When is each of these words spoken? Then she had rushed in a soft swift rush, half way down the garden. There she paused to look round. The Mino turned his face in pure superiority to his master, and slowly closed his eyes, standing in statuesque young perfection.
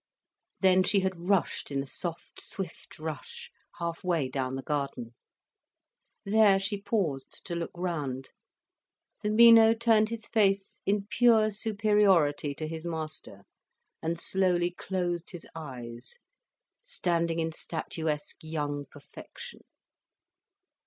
Then 0.61 0.81
she 0.81 1.01
had 1.01 1.27
rushed 1.29 1.69
in 1.69 1.83
a 1.83 1.85
soft 1.85 2.41
swift 2.41 2.97
rush, 2.97 3.51
half 3.77 4.03
way 4.03 4.29
down 4.29 4.55
the 4.55 4.63
garden. 4.63 5.13
There 6.25 6.59
she 6.59 6.81
paused 6.81 7.45
to 7.45 7.53
look 7.53 7.69
round. 7.75 8.31
The 9.21 9.29
Mino 9.29 9.75
turned 9.75 10.09
his 10.09 10.25
face 10.25 10.81
in 10.87 11.05
pure 11.07 11.51
superiority 11.51 12.55
to 12.55 12.67
his 12.67 12.83
master, 12.83 13.43
and 14.01 14.19
slowly 14.19 14.71
closed 14.71 15.29
his 15.33 15.45
eyes, 15.53 16.17
standing 16.81 17.37
in 17.37 17.51
statuesque 17.51 18.37
young 18.43 18.85
perfection. 18.89 19.61